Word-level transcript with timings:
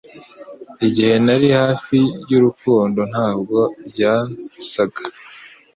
Igihe 0.87 1.15
nari 1.25 1.47
hafi 1.59 1.99
y'urukundo 2.29 2.99
ntabwo 3.11 3.57
byasaga 3.87 5.01